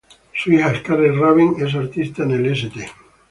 Su 0.33 0.51
hija 0.51 0.73
Scarlett 0.79 1.15
Raven 1.15 1.55
es 1.59 1.75
artista 1.75 2.23
en 2.23 2.31
el 2.31 2.47
St. 2.47 2.87